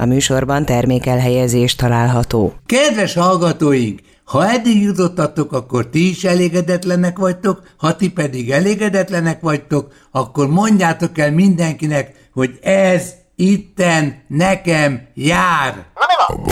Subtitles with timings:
[0.00, 2.54] A műsorban termékelhelyezés található.
[2.66, 4.00] Kedves hallgatóink!
[4.24, 11.18] Ha eddig jutottatok, akkor ti is elégedetlenek vagytok, ha ti pedig elégedetlenek vagytok, akkor mondjátok
[11.18, 15.74] el mindenkinek, hogy ez itten nekem jár.
[15.94, 16.50] Na mi van?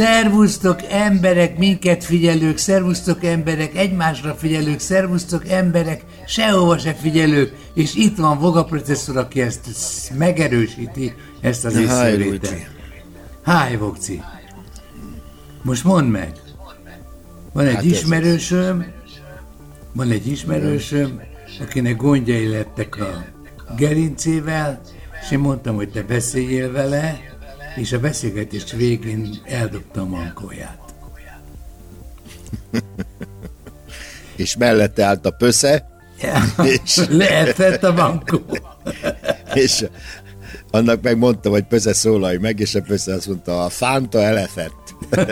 [0.00, 8.16] Szervusztok emberek, minket figyelők, szervusztok emberek, egymásra figyelők, szervusztok emberek, sehova se figyelők, és itt
[8.16, 9.68] van Voga processzor, aki ezt
[10.18, 12.70] megerősíti, ezt az észrevételt.
[13.42, 14.22] Háj, Vogci.
[15.62, 16.32] Most mondd meg.
[17.52, 18.86] Van egy hát ismerősöm,
[19.92, 21.20] van egy ismerősöm,
[21.60, 23.24] akinek gondjai lettek a
[23.76, 24.80] gerincével,
[25.22, 27.29] és én mondtam, hogy te beszéljél vele,
[27.76, 30.78] és a beszélgetés végén eldobta a mankóját.
[34.36, 35.88] és mellette állt a pösze,
[36.20, 38.42] ja, és lehetett a mankó.
[39.54, 39.86] és
[40.70, 44.94] annak meg mondtam, hogy pösze szólalj meg, és a pösze azt mondta, a fánta elefett.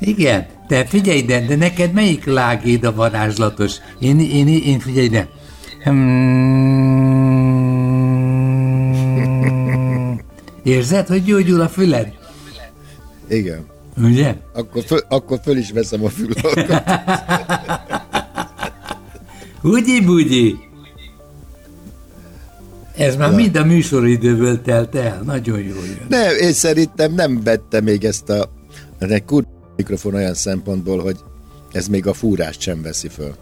[0.00, 3.74] Igen, te figyelj ide, de neked melyik lágéd a varázslatos?
[3.98, 5.28] Én, én, én figyelj ide.
[5.82, 7.07] Hmm,
[10.68, 12.12] érzed, hogy gyógyul a füled?
[13.28, 13.66] Igen.
[14.02, 14.34] Ugye?
[14.52, 16.82] Akkor föl, akkor föl is veszem a fülhallgatót.
[19.76, 20.58] Ugyi bugyi.
[22.96, 23.36] Ez már Na.
[23.36, 25.22] mind a műsoridőből telt el.
[25.24, 26.06] Nagyon jó jön.
[26.08, 28.50] Nem, én szerintem nem vette még ezt a...
[29.26, 29.44] Kur
[29.76, 31.16] mikrofon olyan szempontból, hogy
[31.72, 33.34] ez még a fúrást sem veszi föl.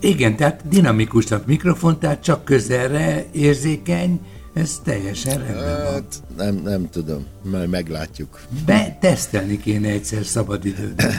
[0.00, 4.20] Igen, tehát dinamikus a mikrofon, tehát csak közelre érzékeny,
[4.54, 6.04] ez teljesen rendben hát, van.
[6.36, 8.40] Nem, nem tudom, majd meglátjuk.
[8.66, 11.12] Be tesztelni kéne egyszer szabadidőben.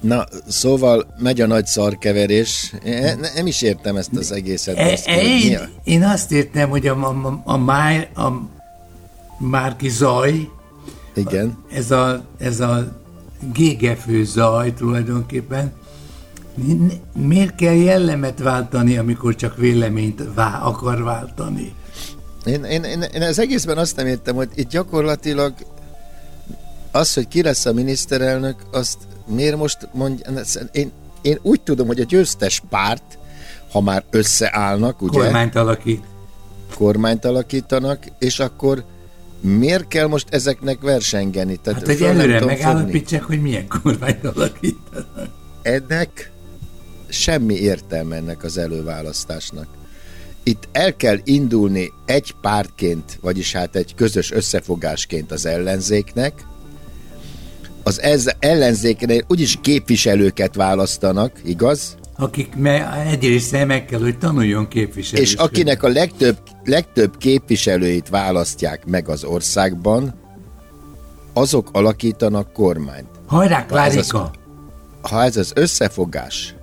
[0.00, 2.74] Na, szóval megy a nagy szarkeverés.
[2.84, 4.76] Én nem is értem ezt az egészet.
[4.76, 8.48] E, e, én, én azt értem, hogy a, a, a, a, a
[9.38, 10.48] Márki Zaj,
[11.14, 11.56] Igen.
[11.72, 13.00] ez a, ez a
[13.52, 15.72] gégefő zaj tulajdonképpen.
[17.12, 21.72] Miért kell jellemet váltani, amikor csak véleményt vá- akar váltani?
[22.44, 25.52] Én, én, én, én az egészben azt nem értem, hogy itt gyakorlatilag
[26.90, 30.26] az, hogy ki lesz a miniszterelnök, azt miért most mondja,
[30.72, 30.90] én,
[31.22, 33.18] én úgy tudom, hogy a győztes párt,
[33.72, 35.18] ha már összeállnak, ugye?
[35.18, 36.04] Kormányt alakít.
[36.74, 38.84] Kormányt alakítanak, és akkor
[39.40, 41.56] miért kell most ezeknek versengeni?
[41.56, 45.28] Tehát hát, hogy előre megállapítsák, hogy milyen kormányt alakítanak.
[45.62, 46.30] Ennek
[47.08, 49.66] semmi értelme ennek az előválasztásnak.
[50.42, 56.46] Itt el kell indulni egy pártként, vagyis hát egy közös összefogásként az ellenzéknek,
[57.82, 61.96] az ez ellenzéknél úgyis képviselőket választanak, igaz?
[62.16, 65.22] Akik me, egyrészt meg kell, hogy tanuljon képviselő.
[65.22, 70.14] És akinek a legtöbb, legtöbb képviselőit választják meg az országban,
[71.32, 73.08] azok alakítanak kormányt.
[73.26, 74.18] Hajrá, Klárika!
[74.18, 74.36] Ha ez
[75.02, 76.54] az, ha ez az összefogás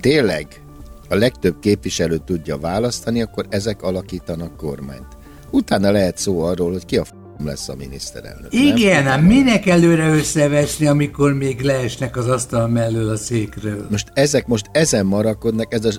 [0.00, 0.60] tényleg
[1.08, 5.16] a legtöbb képviselő tudja választani, akkor ezek alakítanak kormányt.
[5.50, 7.10] Utána lehet szó arról, hogy ki a f
[7.44, 8.52] lesz a miniszterelnök.
[8.52, 9.24] Igen, nem?
[9.24, 13.86] minek előre összevesni, amikor még leesnek az asztal mellől a székről?
[13.90, 15.90] Most ezek most ezen marakodnak, ez, a,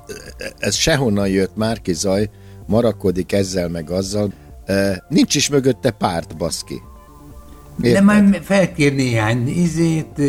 [0.57, 2.29] ez sehonnan jött Márki Zaj,
[2.65, 4.31] marakodik ezzel meg azzal,
[5.09, 6.81] nincs is mögötte párt, baszki.
[7.81, 7.93] Érted?
[7.93, 10.21] De majd felkér néhány izét,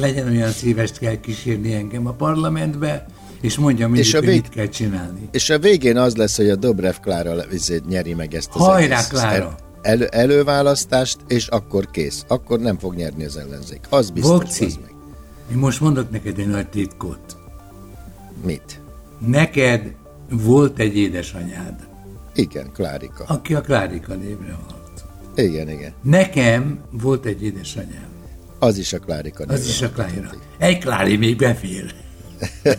[0.00, 3.06] legyen olyan szívest kell kísérni engem a parlamentbe,
[3.44, 4.28] és mondja mindig, és a vég...
[4.28, 5.28] hogy mit kell csinálni.
[5.30, 8.96] És a végén az lesz, hogy a Dobrev Klára izét nyeri meg ezt az Hajrá,
[8.96, 9.54] egész, Klára!
[9.82, 12.24] elő, előválasztást, és akkor kész.
[12.28, 13.80] Akkor nem fog nyerni az ellenzék.
[13.88, 14.32] Az biztos.
[14.32, 14.94] Vokci, az meg.
[15.52, 17.36] én most mondok neked egy nagy titkot.
[18.44, 18.80] Mit?
[19.26, 19.94] Neked
[20.30, 21.86] volt egy édesanyád.
[22.34, 23.24] Igen, Klárika.
[23.26, 25.04] Aki a Klárika névre halt.
[25.34, 25.92] Igen, igen.
[26.02, 28.08] Nekem volt egy édesanyám.
[28.58, 30.36] Az is a Klárika Az is a Klárika.
[30.58, 32.03] Egy Klári még befér.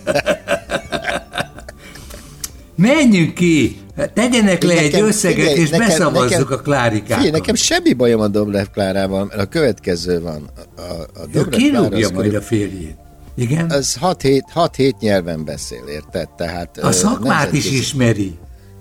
[2.75, 3.77] Menjünk ki!
[4.13, 7.17] Tegyenek le nekem, egy összeget, figyelj, és nekem, beszavazzuk nekem, a Klárikát.
[7.17, 10.49] Figyelj, nekem semmi bajom a Dobrev Klárával, mert a következő van.
[10.75, 10.81] A,
[11.21, 12.95] a Dobrev ő kirúgja majd a férjét.
[13.35, 13.69] Igen?
[13.69, 16.29] Az 6-7 nyelven beszél, érted?
[16.29, 18.37] Tehát, a szakmát is ismeri.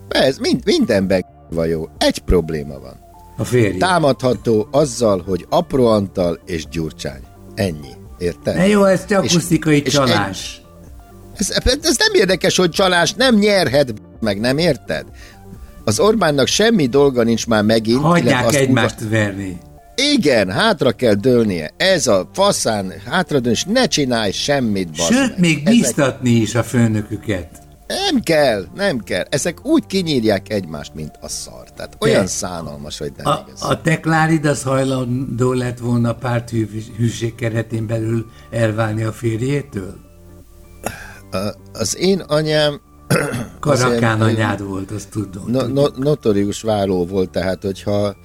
[0.09, 1.88] Ez mind, mindenben vagy jó.
[1.99, 3.03] Egy probléma van.
[3.37, 3.79] A férje.
[3.79, 7.21] Támadható azzal, hogy Apró Antal és Gyurcsány.
[7.55, 7.93] Ennyi.
[8.19, 8.56] Érted?
[8.56, 10.62] Ne jó, ez csak akusztikai csalás.
[11.36, 11.50] Ez,
[11.82, 15.04] ez nem érdekes, hogy csalás nem nyerhet meg, nem érted?
[15.84, 18.00] Az Orbánnak semmi dolga nincs már megint.
[18.00, 19.10] Hagyják egymást uga...
[19.10, 19.58] verni.
[20.14, 21.70] Igen, hátra kell dőlnie.
[21.76, 25.38] Ez a faszán hátra dőlni, és ne csinálj semmit, Sőt, meg.
[25.38, 26.42] még biztatni Ezek...
[26.42, 27.62] is a főnöküket.
[27.87, 29.25] Nem kell, nem kell.
[29.28, 31.70] Ezek úgy kinyírják egymást, mint a szar.
[31.76, 33.62] Tehát olyan Te, szánalmas, hogy nem a, igaz.
[33.62, 36.50] A Teklárid az hajlandó lett volna párt
[36.96, 39.94] hűség keretén belül elválni a férjétől?
[41.34, 42.81] A, az én anyám
[43.60, 45.44] Karakán anyád volt, azt tudom.
[45.46, 48.16] No, no, notorius váló volt, tehát hogyha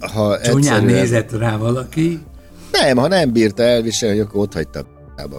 [0.00, 0.84] ha Csúnyán egyszerűen...
[0.84, 2.20] nézett rá valaki?
[2.72, 4.86] Nem, ha nem bírta elviselni, akkor ott hagyta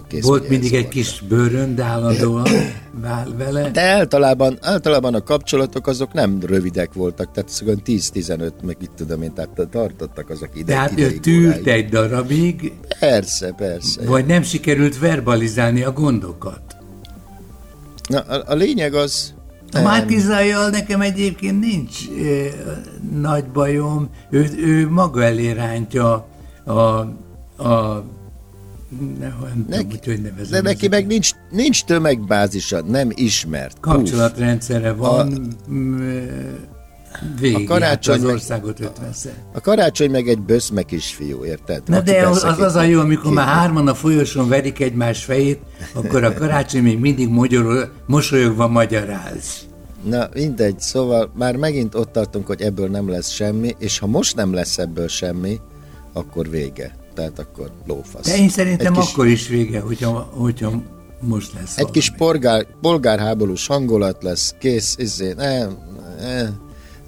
[0.07, 2.47] Kész, Volt mindig egy kis bőrön, de állandóan
[3.37, 3.69] vele.
[3.69, 7.49] De általában, általában a kapcsolatok azok nem rövidek voltak, tehát
[7.85, 10.73] 10-15, meg itt tudom én, tehát tartottak azok ide.
[10.73, 12.73] Tehát ő tűrt egy darabig.
[12.99, 14.05] Persze, persze.
[14.05, 16.82] Vagy nem sikerült verbalizálni a gondokat.
[18.09, 19.33] Na, a, a lényeg az...
[19.71, 22.49] A Márkizajjal nekem egyébként nincs e,
[23.19, 26.27] nagy bajom, ő, ő maga elé rántja
[26.65, 26.71] a,
[27.63, 28.03] a
[29.19, 30.63] ne, nem neki, tudom, hogy nevezem.
[30.63, 33.79] De neki meg nincs, nincs tömegbázisa, nem ismert.
[33.79, 35.73] Kapcsolatrendszere van, a,
[37.39, 39.13] végig a karácsony az országot 50
[39.53, 41.81] A karácsony meg egy böszme kisfiú, érted?
[41.85, 45.23] Na Aki de az, az az a jó, amikor már hárman a folyosón verik egymás
[45.23, 45.59] fejét,
[45.93, 49.67] akkor a karácsony még mindig magyarul, mosolyogva magyaráz.
[50.03, 54.35] Na mindegy, szóval már megint ott tartunk, hogy ebből nem lesz semmi, és ha most
[54.35, 55.59] nem lesz ebből semmi,
[56.13, 56.95] akkor vége.
[57.15, 58.25] Tehát akkor lófasz.
[58.25, 60.71] De én szerintem kis, akkor is vége, hogyha, hogyha
[61.19, 61.91] most lesz Egy valami.
[61.93, 66.49] kis polgár, polgárháborús hangulat lesz, kész, izé, ne, ne,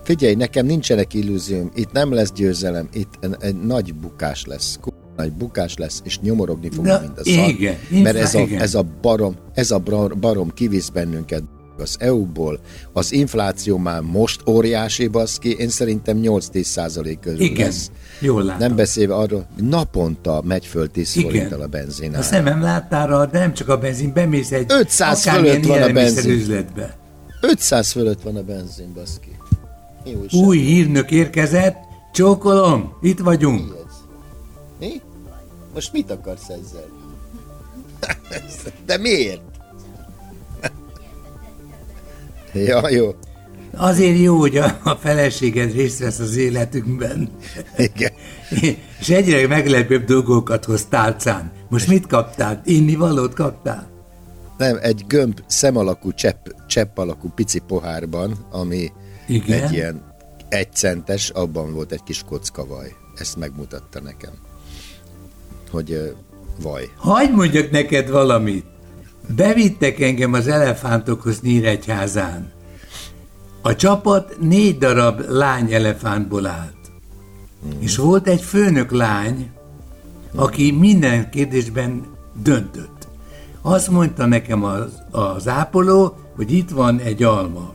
[0.06, 4.80] Figyelj, nekem nincsenek illúzióm, itt nem lesz győzelem, itt egy nagy bukás lesz,
[5.16, 7.50] nagy bukás lesz, és nyomorogni fogunk, mint a szar.
[7.50, 9.80] Igen, mert ez a, ez a barom, ez a
[10.20, 11.44] barom kivisz bennünket
[11.78, 12.60] az EU-ból,
[12.94, 17.92] az infláció már most óriási baszki, én szerintem 8-10 százalék körül Igen, lesz.
[18.20, 18.68] jól látom.
[18.68, 22.16] Nem beszélve arról, naponta megy föl 10 forinttal a benzin.
[22.16, 26.32] A szemem láttára, de nem csak a benzin, bemész egy 500 fölött van a benzin.
[26.32, 26.98] Üzletbe.
[27.42, 29.36] 500 fölött van a benzin, baszki.
[30.32, 31.78] Új hírnök érkezett,
[32.14, 33.74] csókolom, itt vagyunk.
[34.80, 34.88] Mi?
[34.88, 35.02] Mi?
[35.74, 36.88] Most mit akarsz ezzel?
[38.86, 39.42] De miért?
[42.68, 43.16] ja, jó.
[43.78, 47.30] Azért jó, hogy a, a feleséged részt vesz az életünkben.
[47.78, 48.12] Igen.
[49.00, 51.52] És egyre meglepőbb dolgokat hoz tálcán.
[51.70, 52.62] Most mit kaptál?
[52.66, 53.95] Inni valót kaptál?
[54.58, 58.92] Nem, egy gömb szemalakú, csepp, csepp alakú pici pohárban, ami
[59.28, 59.64] igen.
[59.64, 60.14] Egy ilyen
[60.50, 62.96] egy centes, abban volt egy kis kocka vaj.
[63.16, 64.34] Ezt megmutatta nekem.
[65.72, 66.08] Hogy uh,
[66.62, 66.90] vaj.
[66.96, 68.66] Hagy mondjak neked valamit.
[69.36, 72.52] Bevittek engem az elefántokhoz Nyíregyházán.
[73.62, 76.92] A csapat négy darab lány elefántból állt.
[77.66, 77.82] Mm.
[77.82, 79.52] És volt egy főnök lány,
[80.36, 82.06] aki minden kérdésben
[82.44, 82.95] döntött.
[83.68, 87.74] Azt mondta nekem az, az ápoló, hogy itt van egy alma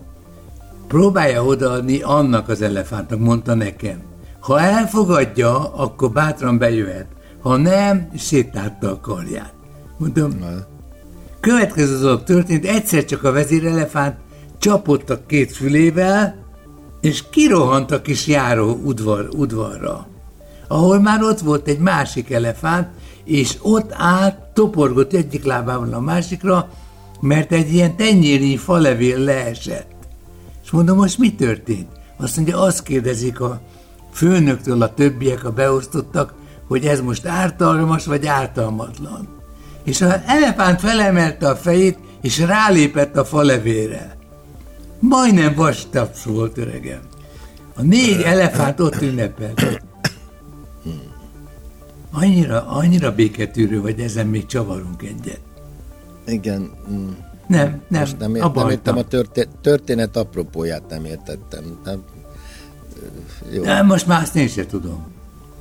[0.88, 4.02] próbálja odaadni annak az elefántnak, mondta nekem.
[4.40, 7.06] Ha elfogadja, akkor bátran bejöhet.
[7.42, 9.52] Ha nem, sétálta a karját.
[9.98, 10.30] Mondom,
[11.40, 14.16] következő dolog történt, egyszer csak a vezérelefánt
[14.58, 16.44] csapott a két fülével,
[17.00, 20.06] és kirohant a kis járó udvar, udvarra,
[20.68, 22.88] ahol már ott volt egy másik elefánt,
[23.24, 26.68] és ott állt, toporgott egyik lábával a másikra,
[27.20, 29.92] mert egy ilyen tenyéri falevél leesett.
[30.64, 31.86] És mondom, most mi történt?
[32.16, 33.60] Azt mondja, azt kérdezik a
[34.12, 36.34] főnöktől a többiek, a beosztottak,
[36.68, 39.28] hogy ez most ártalmas vagy ártalmatlan.
[39.84, 44.16] És az elefánt felemelte a fejét, és rálépett a falevére.
[44.98, 47.00] Majdnem vastaps volt, öregem.
[47.76, 49.82] A négy elefánt ott ünnepelt.
[52.10, 55.40] Annyira, annyira béketűrő, hogy ezen még csavarunk egyet.
[56.26, 56.70] Igen.
[57.46, 61.78] Nem, nem, Most nem, nem értem a történet, történet apropóját, nem értettem.
[61.84, 62.02] Nem,
[63.52, 63.62] jó.
[63.62, 65.06] Nem, most már azt én sem tudom.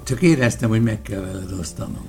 [0.04, 2.06] Csak éreztem, hogy meg kell veled osztanom.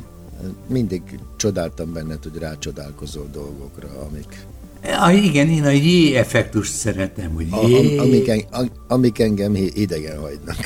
[0.67, 4.47] Mindig csodáltam benned, hogy rácsodálkozol dolgokra, amik...
[4.83, 7.47] A, igen, én a J-effektust szeretem, hogy.
[7.51, 10.57] A, amik, en, amik engem idegen hagynak.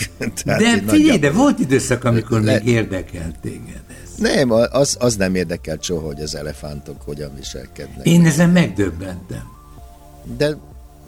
[0.45, 3.83] de figyelj, de volt időszak, amikor le, még érdekelt téged.
[4.17, 8.07] Nem, az, az nem érdekelt soha, hogy az elefántok hogyan viselkednek.
[8.07, 9.43] Én ezen megdöbbentem.
[10.37, 10.57] De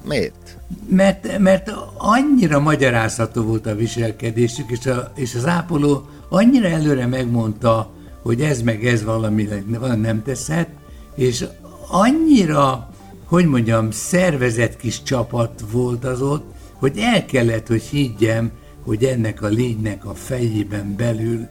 [0.04, 0.58] miért?
[0.88, 7.90] Mert, mert annyira magyarázható volt a viselkedésük, és, a, és az ápoló annyira előre megmondta,
[8.22, 10.68] hogy ez meg ez valami, valami nem teszhet,
[11.14, 11.44] és
[11.88, 12.90] annyira
[13.26, 18.50] hogy mondjam, szervezett kis csapat volt az ott, hogy el kellett, hogy higgyem,
[18.84, 21.48] hogy ennek a lénynek a fejében belül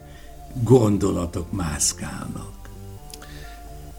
[0.63, 2.53] gondolatok mászkálnak.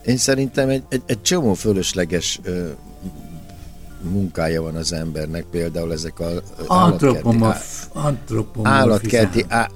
[0.04, 2.68] Én szerintem egy, egy, egy csomó fölösleges ö,
[4.02, 6.28] munkája van az embernek, például ezek a
[6.66, 7.38] állatkerti,
[8.62, 9.70] állatkerti, á,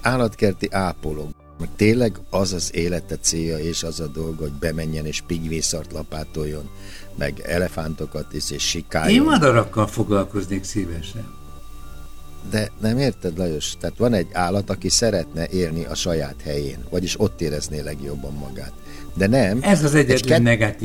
[0.00, 1.39] állatkerti ápolók.
[1.60, 6.68] Meg tényleg az az élete célja és az a dolga, hogy bemenjen és pigvészart lapátoljon,
[7.18, 9.14] meg elefántokat is, és sikáljon.
[9.14, 11.38] Én madarakkal foglalkoznék szívesen.
[12.50, 13.74] De nem érted, Lajos?
[13.80, 18.72] Tehát van egy állat, aki szeretne élni a saját helyén, vagyis ott érezné legjobban magát.
[19.14, 19.58] De nem.
[19.62, 20.80] Ez az egyetlen egy ket...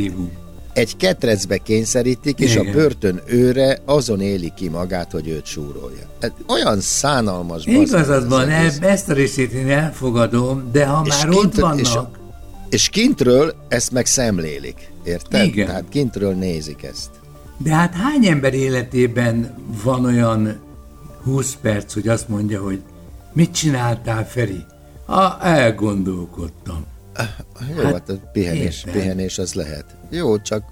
[0.75, 2.67] Egy ketrecbe kényszerítik, és Igen.
[2.67, 6.10] a börtön őre azon éli ki magát, hogy őt súrolja.
[6.20, 7.65] Ez olyan szánalmas.
[7.65, 8.50] Igazad van,
[8.82, 11.79] ezt a részét én elfogadom, de ha és már kint, ott vannak...
[11.79, 11.98] És,
[12.70, 15.46] és kintről ezt meg szemlélik, érted?
[15.46, 15.65] Igen.
[15.65, 17.10] Tehát kintről nézik ezt.
[17.58, 20.60] De hát hány ember életében van olyan
[21.24, 22.82] 20 perc, hogy azt mondja, hogy
[23.34, 24.65] mit csináltál, Feri?
[25.05, 26.86] Ha elgondolkodtam.
[27.75, 29.86] Jó, hát, hát pihenés, pihenés az lehet.
[30.10, 30.63] Jó, csak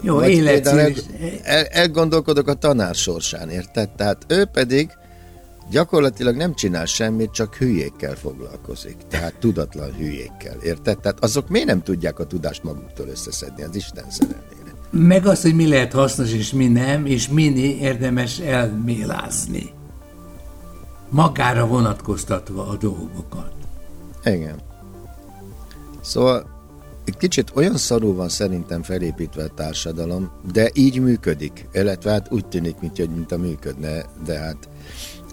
[0.00, 0.66] jó, élet.
[0.66, 0.92] El,
[1.42, 3.90] el, elgondolkodok a tanár sorsán, érted?
[3.90, 4.90] Tehát ő pedig
[5.70, 8.96] gyakorlatilag nem csinál semmit, csak hülyékkel foglalkozik.
[9.08, 10.98] Tehát tudatlan hülyékkel, érted?
[10.98, 14.48] Tehát azok miért nem tudják a tudást maguktól összeszedni az Isten szerelmére?
[14.90, 19.70] Meg az, hogy mi lehet hasznos és mi nem, és mini érdemes elmélázni.
[21.08, 23.52] Magára vonatkoztatva a dolgokat.
[24.24, 24.68] Igen.
[26.00, 26.58] Szóval
[27.04, 31.68] egy kicsit olyan szarul van szerintem felépítve a társadalom, de így működik.
[31.72, 34.68] Illetve hát úgy tűnik, mint, hogy mint a működne, de hát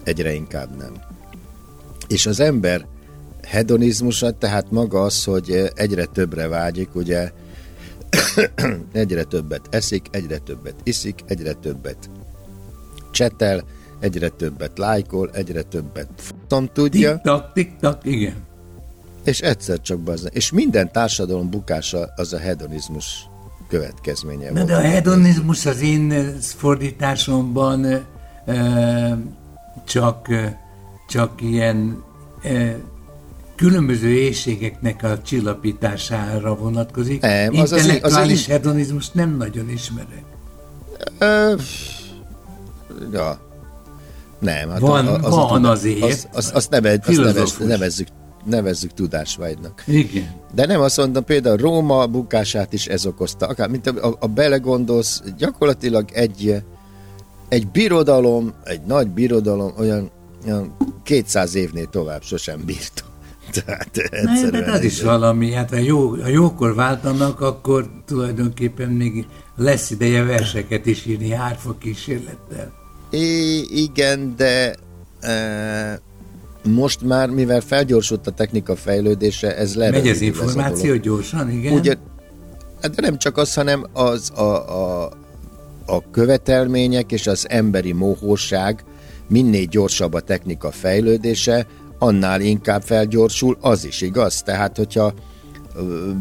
[0.04, 0.94] egyre inkább nem.
[2.08, 2.86] És az ember
[3.44, 7.32] hedonizmusa, tehát maga az, hogy egyre többre vágyik, ugye
[8.92, 12.10] egyre többet eszik, egyre többet iszik, egyre többet
[13.12, 13.64] csetel,
[14.00, 17.14] egyre többet lájkol, egyre többet futam tudja.
[17.14, 18.47] Tik-tak, tik-tak, igen.
[19.28, 20.28] És egyszer csak bazza.
[20.28, 23.30] És minden társadalom bukása az a hedonizmus
[23.68, 24.52] következménye.
[24.52, 29.18] Na de a hedonizmus az én fordításomban e,
[29.86, 30.28] csak,
[31.08, 32.04] csak ilyen
[32.42, 32.78] e,
[33.56, 37.22] különböző éjségeknek a csillapítására vonatkozik.
[37.22, 40.24] Nem, az Intellektuális az, az, hedonizmus nem nagyon ismerek.
[41.18, 41.56] Ö,
[43.12, 43.40] ja.
[44.40, 46.02] Nem, hát van, az, van az, azért.
[46.02, 48.08] Azt az, az neve, az nevez, nevezzük,
[48.48, 49.84] nevezzük tudásvágynak.
[49.88, 50.36] Igen.
[50.54, 53.48] De nem azt mondom, például Róma bukását is ez okozta.
[53.48, 56.64] Akár, mint a, a, a belegondolsz, gyakorlatilag egy,
[57.50, 60.12] egy birodalom, egy nagy birodalom olyan,
[60.46, 63.04] olyan 200 évnél tovább sosem bírta.
[63.64, 63.92] Tehát
[64.24, 69.26] Na, de az is valami, hát ha, jó, ha jókor váltanak, akkor tulajdonképpen még
[69.56, 72.74] lesz ideje verseket is írni hárfa kísérlettel.
[73.10, 74.76] É, igen, de
[75.20, 76.02] e,
[76.68, 79.90] most már, mivel felgyorsult a technika fejlődése, ez le.
[79.90, 81.74] Megy az információ gyorsan, igen?
[81.74, 81.96] Ugye,
[82.82, 85.12] hát de nem csak az, hanem az a, a,
[85.86, 88.84] a követelmények és az emberi mohóság,
[89.28, 91.68] minél gyorsabb a technika fejlődése,
[92.00, 94.42] annál inkább felgyorsul, az is igaz.
[94.42, 95.14] Tehát, hogyha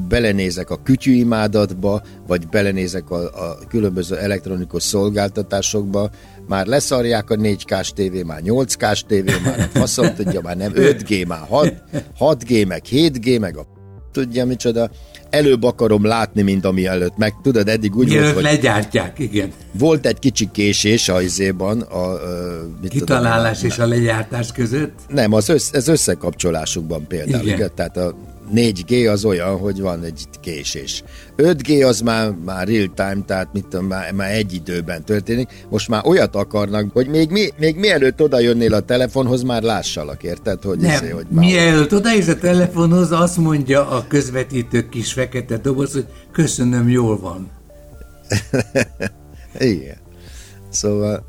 [0.09, 6.11] belenézek a kütyűimádatba, vagy belenézek a, a különböző elektronikus szolgáltatásokba,
[6.49, 11.27] már leszarják a 4K-s tévé, már 8K-s tévé, már a faszom tudja, már nem 5G,
[11.27, 11.75] már 6,
[12.19, 13.67] 6G, meg 7G, meg a
[14.17, 14.91] tudja micsoda.
[15.31, 17.17] Előbb akarom látni, mint ami előtt.
[17.17, 18.43] Meg tudod, eddig úgy volt, hogy...
[18.43, 19.53] legyártják, igen.
[19.73, 21.81] Volt egy kicsi késés a izéban.
[21.81, 22.19] A, a,
[22.81, 24.93] mit Kitalálás tudom, és a legyártás között?
[25.09, 27.45] Nem, az össz, ez összekapcsolásukban például.
[27.45, 27.57] Igen.
[27.57, 28.15] Igen, tehát a
[28.55, 31.03] 4G az olyan, hogy van egy késés.
[31.37, 35.67] 5G az már, már real time, tehát mit tudom, már, már egy időben történik.
[35.69, 40.23] Most már olyat akarnak, hogy még, mi, még mielőtt oda jönnél a telefonhoz, már lássalak,
[40.23, 40.63] érted?
[40.63, 45.93] Hogy Nem, izé, hogy mielőtt odaérsz a telefonhoz, azt mondja a közvetítő kis fekete doboz,
[45.93, 47.51] hogy köszönöm, jól van.
[49.59, 49.97] Igen.
[50.71, 51.27] Szóval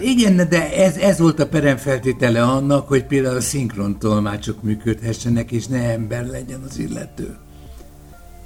[0.00, 5.66] igen, de ez, ez volt a peremfeltétele annak, hogy például a szinkron tolmácsok működhessenek, és
[5.66, 7.36] ne ember legyen az illető,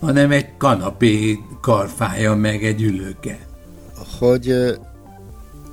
[0.01, 3.39] hanem egy kanapé karfája meg egy ülőke.
[4.19, 4.75] Hogy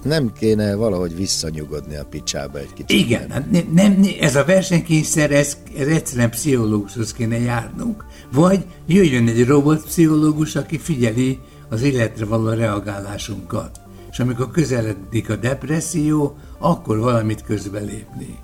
[0.03, 2.99] nem kéne valahogy visszanyugodni a picsába egy kicsit?
[2.99, 8.05] Igen, hát nem, nem, ez a versenykényszer, ez, ez egyszerűen pszichológushoz kéne járnunk.
[8.31, 13.80] Vagy jöjjön egy robotpszichológus, aki figyeli az életre való reagálásunkat
[14.12, 18.39] és amikor közeledik a depresszió, akkor valamit közbelépni.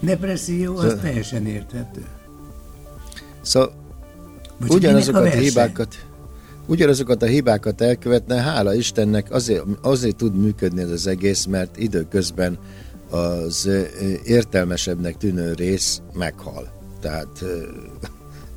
[0.00, 2.04] Depresszió az so, teljesen érthető.
[3.40, 3.72] Szóval
[4.58, 6.06] Vagy ugyanazokat a, a hibákat
[6.66, 12.58] ugyanazokat a hibákat elkövetne, hála Istennek azért, azért tud működni ez az egész, mert időközben
[13.10, 13.70] az
[14.24, 16.72] értelmesebbnek tűnő rész meghal.
[17.00, 17.44] Tehát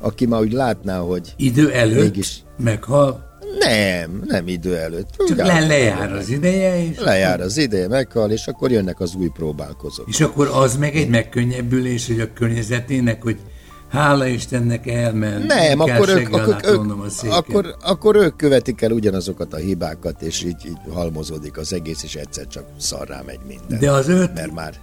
[0.00, 1.34] aki már úgy látná, hogy...
[1.36, 2.42] Idő előtt mégis...
[2.58, 3.31] meghal?
[3.58, 5.08] Nem, nem idő előtt.
[5.28, 6.98] Csak le, lejár az ideje, és...
[6.98, 10.08] Lejár az ideje, meghal, és akkor jönnek az új próbálkozók.
[10.08, 13.36] És akkor az meg egy megkönnyebbülés, hogy a környezetének, hogy
[13.88, 15.46] hála Istennek elment.
[15.46, 20.66] Nem, akkor ők, akkor, ők, akkor, akkor ők követik el ugyanazokat a hibákat, és így,
[20.66, 23.78] így halmozódik az egész, és egyszer csak szarrá megy minden.
[23.78, 24.34] De az öt...
[24.34, 24.74] Mert már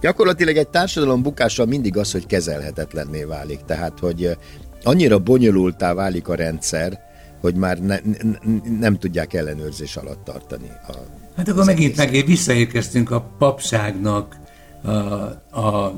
[0.00, 3.60] Gyakorlatilag egy társadalom bukása mindig az, hogy kezelhetetlenné válik.
[3.66, 4.36] Tehát, hogy
[4.82, 7.07] annyira bonyolultá válik a rendszer,
[7.40, 8.38] hogy már ne, ne,
[8.78, 10.70] nem tudják ellenőrzés alatt tartani.
[10.88, 10.92] A,
[11.36, 14.36] hát akkor megint meg visszaérkeztünk a papságnak
[14.82, 15.94] a, a, a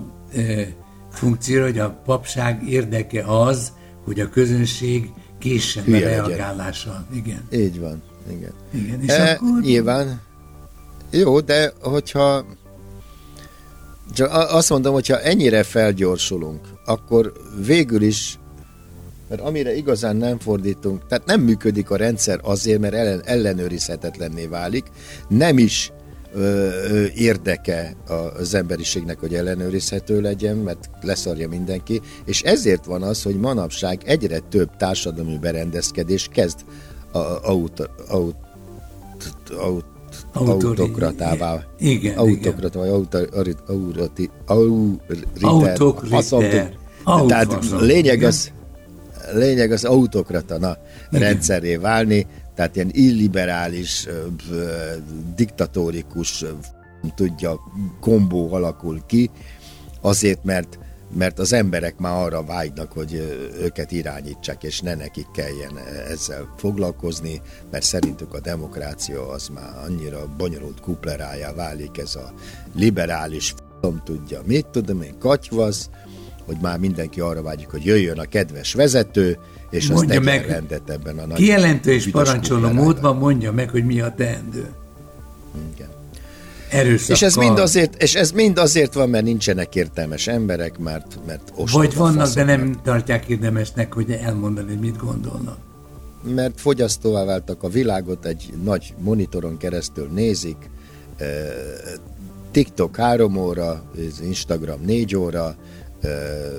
[1.12, 3.72] funkcióra, hogy a papság érdeke az,
[4.04, 7.06] hogy a közönség késsen be reagálással.
[7.14, 7.48] Igen.
[7.52, 8.02] Így van.
[8.30, 8.52] Igen.
[8.70, 9.60] Igen, és e, akkor...
[9.60, 10.20] Nyilván.
[11.10, 12.44] Jó, de hogyha
[14.12, 17.32] csak azt mondom, hogyha ennyire felgyorsulunk, akkor
[17.66, 18.38] végül is,
[19.30, 24.84] mert amire igazán nem fordítunk, tehát nem működik a rendszer azért, mert ellen, ellenőrizhetetlenné válik,
[25.28, 25.92] nem is
[26.34, 27.96] ö, érdeke
[28.38, 34.38] az emberiségnek, hogy ellenőrizhető legyen, mert leszarja mindenki, és ezért van az, hogy manapság egyre
[34.38, 36.58] több társadalmi berendezkedés kezd
[37.12, 38.36] a, aut, aut,
[39.58, 39.84] aut,
[40.32, 41.64] autokratává.
[41.78, 42.88] Igen, autokrata, vagy
[43.66, 46.72] autoriti, autoriter.
[47.26, 48.52] Tehát lényeg az,
[49.32, 50.76] lényeg az autokrata na,
[51.10, 54.06] rendszeré válni, tehát ilyen illiberális,
[55.36, 56.44] diktatórikus,
[57.14, 57.60] tudja,
[58.00, 59.30] kombó alakul ki,
[60.00, 60.78] azért, mert
[61.16, 63.14] mert az emberek már arra vágynak, hogy
[63.60, 67.40] őket irányítsák, és ne nekik kelljen ezzel foglalkozni,
[67.70, 72.32] mert szerintük a demokrácia az már annyira bonyolult kuplerájá válik, ez a
[72.74, 73.54] liberális
[74.04, 75.90] tudja, mit tudom én, katyvasz,
[76.50, 79.38] hogy már mindenki arra vágyik, hogy jöjjön a kedves vezető,
[79.70, 83.84] és mondja azt meg, rendet ebben a nagy Kijelentő és parancsoló módban mondja meg, hogy
[83.84, 84.68] mi a teendő.
[85.74, 85.88] Igen.
[86.70, 87.14] Erőszakkal.
[87.14, 91.52] És ez, mind azért, és ez mind azért van, mert nincsenek értelmes emberek, mert, mert
[91.72, 95.58] Vagy vannak, de nem tartják érdemesnek, hogy elmondani, hogy mit gondolnak.
[96.34, 100.70] Mert fogyasztóvá váltak a világot, egy nagy monitoron keresztül nézik,
[102.50, 103.82] TikTok 3 óra,
[104.22, 105.56] Instagram 4 óra,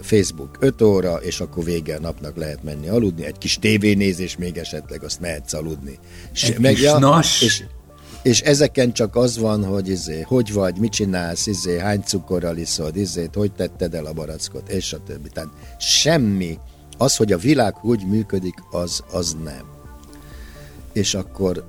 [0.01, 4.57] Facebook 5 óra, és akkor vége a napnak lehet menni aludni, egy kis tévénézés még
[4.57, 5.99] esetleg, azt mehetsz aludni.
[6.43, 7.41] Egy meg, kis ja, nas.
[7.41, 7.63] És,
[8.23, 12.95] és ezeken csak az van, hogy izé, hogy vagy, mit csinálsz, izé, hány cukorral iszod,
[12.95, 15.29] izé, hogy tetted el a barackot, és a többi.
[15.29, 15.49] Tehát
[15.79, 16.57] semmi,
[16.97, 19.63] az, hogy a világ úgy működik, az, az nem.
[20.93, 21.65] És akkor,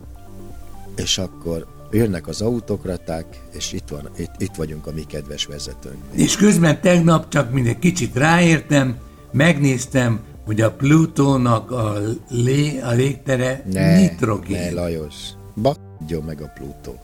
[0.97, 6.02] és akkor jönnek az autokraták, és itt, van, itt, itt vagyunk a mi kedves vezetőnk.
[6.12, 8.96] És közben tegnap csak mindegy kicsit ráértem,
[9.33, 14.61] megnéztem, hogy a Plutónak a, lé, a légtere ne, nitrogén.
[14.61, 15.14] Ne, Lajos.
[15.55, 17.00] Ba adjon meg a Plutó.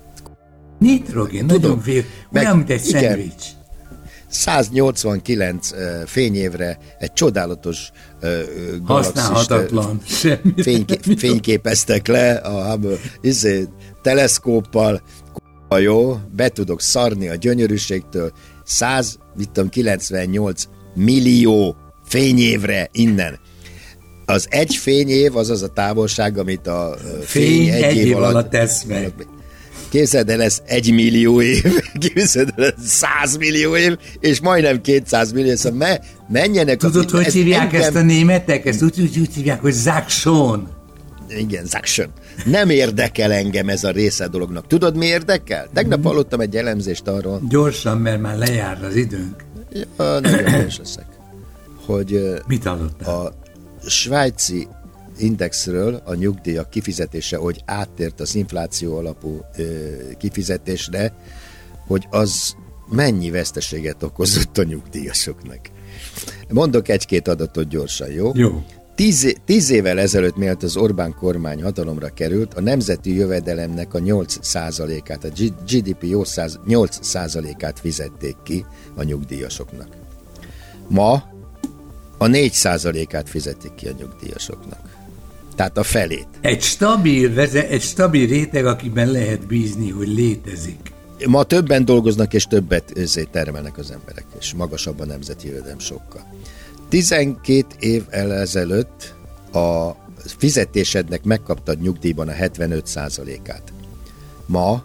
[0.79, 3.45] Nitrogén, Tudom, nagyon vér, olyan, mint egy igen, szendvics.
[4.29, 7.91] 189 uh, fényévre egy csodálatos
[8.23, 8.31] uh,
[8.85, 10.01] Használhatatlan.
[10.57, 13.65] Fényké, fényképeztek le a Hubble izé,
[14.03, 15.03] teleszkóppal.
[15.79, 18.33] Jó, be tudok szarni a gyönyörűségtől.
[18.65, 23.39] 198 millió fényévre innen
[24.29, 28.17] az egy fényév az az a távolság, amit a fény, fény egy, egy év, év
[28.17, 29.13] alatt, alatt tesz meg.
[29.89, 31.65] Képzeld el, ez egy millió év,
[32.15, 36.77] képzeld el, ez száz millió év, és majdnem 200 millió, szóval me, menjenek.
[36.77, 37.81] Tudod, a, hogy ez hívják engem...
[37.81, 38.67] ezt a németek?
[38.67, 40.69] Ezt úgy, úgy, úgy hívják, hogy Zakson.
[41.29, 42.13] Igen, Zakson.
[42.45, 44.67] Nem érdekel engem ez a része a dolognak.
[44.67, 45.69] Tudod, mi érdekel?
[45.75, 46.09] Tegnap mhm.
[46.09, 47.43] hallottam egy elemzést arról.
[47.49, 49.45] Gyorsan, mert már lejár az időnk.
[49.73, 51.07] Ja, nagyon gyors leszek.
[51.85, 53.15] Hogy Mit hallottál?
[53.15, 53.33] A
[53.89, 54.69] svájci
[55.19, 59.65] indexről a nyugdíjak kifizetése, hogy áttért az infláció alapú ö,
[60.19, 61.13] kifizetésre,
[61.87, 62.55] hogy az
[62.91, 65.61] mennyi veszteséget okozott a nyugdíjasoknak.
[66.49, 68.33] Mondok egy-két adatot gyorsan, jó?
[68.35, 68.65] Jó.
[68.99, 75.25] Tíz, tíz évvel ezelőtt, mielőtt az Orbán kormány hatalomra került, a nemzeti jövedelemnek a 8%-át,
[75.25, 75.29] a
[75.71, 76.05] GDP
[76.69, 78.65] 8%-át fizették ki
[78.97, 79.89] a nyugdíjasoknak.
[80.89, 81.13] Ma
[82.19, 84.81] a 4%-át fizetik ki a nyugdíjasoknak.
[85.55, 86.29] Tehát a felét.
[86.41, 90.93] Egy stabil, veze, egy stabil réteg, akiben lehet bízni, hogy létezik.
[91.27, 92.93] Ma többen dolgoznak, és többet
[93.31, 96.23] termelnek az emberek, és magasabb a nemzeti jövedelem sokkal.
[96.89, 99.15] 12 év ezelőtt
[99.53, 99.91] a
[100.25, 103.73] fizetésednek megkaptad nyugdíjban a 75%-át.
[104.47, 104.83] Ma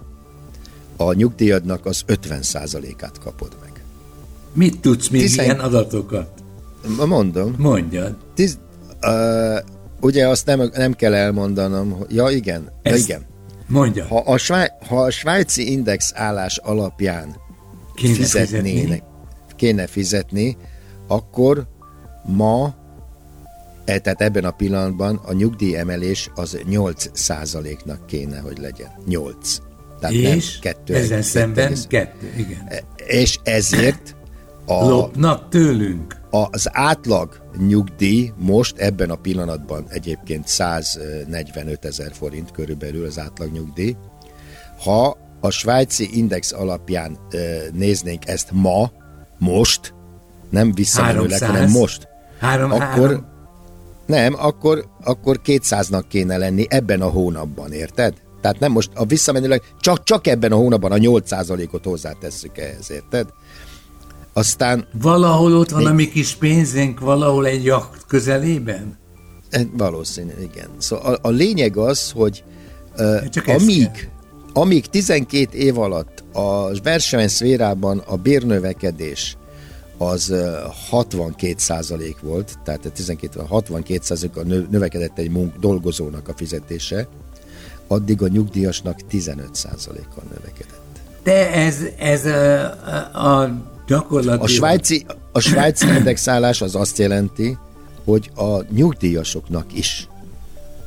[0.97, 3.83] a nyugdíjadnak az 50%-át kapod meg.
[4.53, 5.45] Mit tudsz még Tizen...
[5.45, 6.43] ilyen adatokat?
[7.07, 7.55] Mondom.
[7.57, 8.15] Mondjad.
[8.33, 8.59] Tiz...
[9.01, 9.57] Uh,
[10.01, 12.05] ugye azt nem, nem kell elmondanom.
[12.09, 12.71] Ja, igen.
[12.83, 13.25] Ja, igen.
[13.67, 14.05] Mondja.
[14.05, 17.35] Ha a, sváj, ha a svájci index állás alapján
[17.95, 19.03] kéne fizetnének, fizetni?
[19.55, 20.57] kéne fizetni,
[21.07, 21.67] akkor
[22.25, 22.73] ma,
[23.85, 28.89] e, tehát ebben a pillanatban a nyugdíj emelés az 8 százaléknak kéne, hogy legyen.
[29.05, 29.57] 8.
[29.99, 32.65] Tehát és nem 2, ezen szemben 2, igen.
[32.67, 34.15] E, és ezért
[34.65, 36.21] a, lopnak tőlünk.
[36.29, 43.95] Az átlag nyugdíj most ebben a pillanatban egyébként 145 ezer forint körülbelül az átlag nyugdíj.
[44.79, 47.37] Ha a svájci index alapján e,
[47.73, 48.91] néznénk ezt ma,
[49.37, 49.93] most,
[50.49, 52.07] nem visszamenőleg, hanem most,
[52.43, 53.25] három, akkor három.
[54.05, 58.13] nem, akkor, akkor 200-nak kéne lenni ebben a hónapban, érted?
[58.41, 63.27] Tehát nem most a visszamenőleg, csak, csak ebben a hónapban a 8%-ot hozzátesszük ehhez, érted?
[64.33, 64.87] Aztán...
[65.01, 68.97] Valahol ott van a mi kis pénzénk, valahol egy jacht közelében?
[69.49, 70.67] E, valószínű, igen.
[70.77, 72.43] Szóval a, a lényeg az, hogy
[72.97, 74.09] uh, amíg,
[74.53, 79.37] amíg 12 év alatt a versenyszférában a bérnövekedés
[80.05, 80.33] az
[80.89, 87.07] 62 százalék volt, tehát a 12 62 százalék a növekedett egy munk, dolgozónak a fizetése,
[87.87, 90.81] addig a nyugdíjasnak 15 százalékkal növekedett.
[91.23, 94.41] De ez, ez a, a gyakorlatilag...
[94.41, 97.57] A svájci, a svájci indexálás az azt jelenti,
[98.03, 100.07] hogy a nyugdíjasoknak is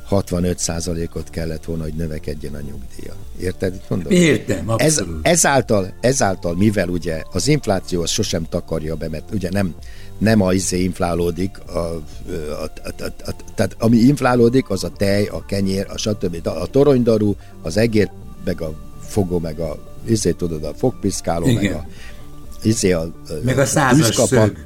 [0.09, 3.13] 65%-ot kellett volna, hogy növekedjen a nyugdíja.
[3.39, 3.73] Érted?
[3.73, 4.11] Itt mondom?
[4.11, 9.75] Értem, Ez, ezáltal, ezáltal, mivel ugye az infláció az sosem takarja be, mert ugye nem,
[10.17, 12.01] nem a izé inflálódik, a, a,
[12.63, 16.47] a, a, a, tehát ami inflálódik, az a tej, a kenyér, a stb.
[16.47, 18.09] A toronydarú, az egér,
[18.43, 18.73] meg a
[19.07, 21.63] fogó, meg a izé, tudod, a fogpiszkáló, Igen.
[21.63, 21.85] meg a
[22.63, 23.11] izé, a,
[23.43, 24.65] meg a százas szög.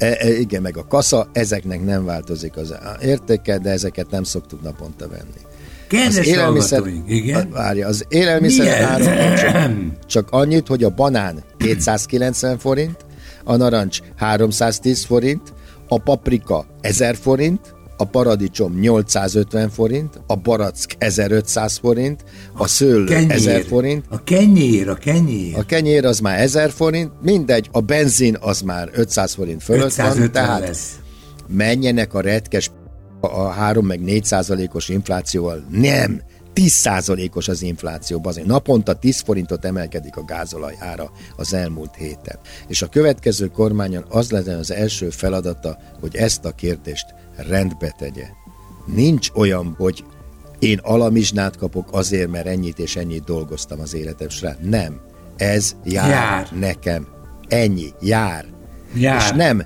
[0.00, 4.62] E, e, igen, meg a kasza, ezeknek nem változik az értéke, de ezeket nem szoktuk
[4.62, 5.40] naponta venni.
[5.88, 7.50] Kedves az élelmiszer, igen?
[7.50, 9.70] Várja, az élelmiszer ára csak,
[10.06, 13.04] csak annyit, hogy a banán 290 forint,
[13.44, 15.52] a narancs 310 forint,
[15.88, 23.04] a paprika 1000 forint, a paradicsom 850 forint, a barack 1500 forint, a, a szőlő
[23.04, 24.04] kenyér, 1000 forint.
[24.08, 25.58] A kenyér, a kenyér.
[25.58, 30.32] A kenyér az már 1000 forint, mindegy, a benzin az már 500 forint fölött van,
[30.32, 30.98] tehát lesz.
[31.48, 32.70] menjenek a retkes
[33.20, 35.64] a 3 meg 4 százalékos inflációval.
[35.70, 36.22] Nem!
[36.54, 42.38] 10%-os az infláció, azért naponta 10 forintot emelkedik a gázolaj ára az elmúlt héten.
[42.68, 48.26] És a következő kormányon az lenne az első feladata, hogy ezt a kérdést rendbe tegye.
[48.86, 50.04] Nincs olyan, hogy
[50.58, 54.56] én alamizsnát kapok azért, mert ennyit és ennyit dolgoztam az életem során.
[54.62, 55.00] Nem.
[55.36, 56.48] Ez jár, jár.
[56.58, 57.06] nekem.
[57.48, 57.92] Ennyi.
[58.00, 58.44] Jár.
[58.94, 59.16] jár.
[59.16, 59.62] És nem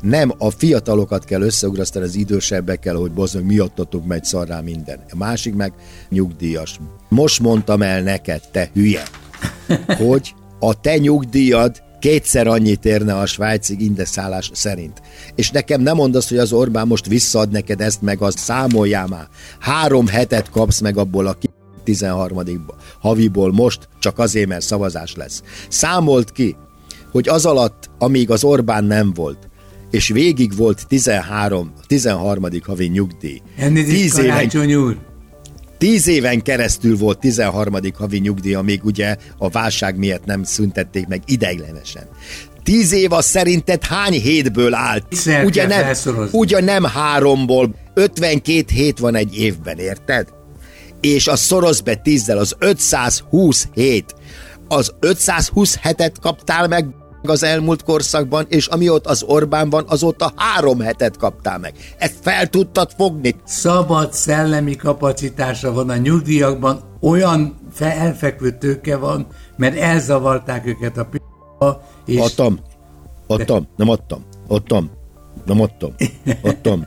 [0.00, 5.00] nem a fiatalokat kell összeugrasztani az idősebbekkel, hogy bozzog, miattatok megy szarrá minden.
[5.10, 5.72] A másik meg
[6.08, 6.78] nyugdíjas.
[7.08, 9.02] Most mondtam el neked, te hülye,
[10.06, 15.02] hogy a te nyugdíjad kétszer annyit érne a svájci indexálás szerint.
[15.34, 19.28] És nekem nem mondasz, hogy az Orbán most visszaad neked ezt, meg azt számoljál már.
[19.58, 21.36] Három hetet kapsz meg abból a
[21.84, 22.42] 13.
[23.00, 25.42] haviból most, csak azért, mert szavazás lesz.
[25.68, 26.56] Számolt ki,
[27.12, 29.47] hogy az alatt, amíg az Orbán nem volt,
[29.90, 32.46] és végig volt 13, 13.
[32.66, 33.40] havi nyugdíj.
[33.56, 34.98] Tíz éven, úr.
[35.78, 37.74] Tíz éven keresztül volt 13.
[37.94, 42.02] havi nyugdíj, amíg ugye a válság miatt nem szüntették meg ideiglenesen.
[42.62, 45.06] Tíz év az szerinted hány hétből állt?
[45.44, 45.94] ugye nem,
[46.32, 50.28] ugye nem háromból, 52 hét van egy évben, érted?
[51.00, 54.14] És a szorosz be tízzel, az 520 hét.
[54.68, 56.86] Az 520 hetet kaptál meg
[57.22, 61.74] az elmúlt korszakban, és amióta az Orbán van, azóta három hetet kaptál meg.
[61.98, 63.34] Ezt fel tudtad fogni?
[63.44, 69.26] Szabad szellemi kapacitása van a nyugdíjakban, olyan elfekvő tőke van,
[69.56, 72.18] mert elzavarták őket a p***ba, és...
[72.18, 72.58] Adtam,
[73.26, 74.90] adtam, nem adtam, adtam,
[75.44, 75.94] nem adtam,
[76.42, 76.86] adtam.